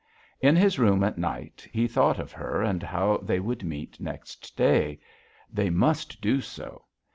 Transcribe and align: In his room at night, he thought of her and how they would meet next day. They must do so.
In 0.39 0.55
his 0.55 0.79
room 0.79 1.03
at 1.03 1.19
night, 1.19 1.69
he 1.71 1.87
thought 1.87 2.17
of 2.17 2.31
her 2.31 2.63
and 2.63 2.81
how 2.81 3.17
they 3.17 3.39
would 3.39 3.63
meet 3.63 3.99
next 3.99 4.57
day. 4.57 4.99
They 5.53 5.69
must 5.69 6.19
do 6.21 6.41
so. 6.41 6.85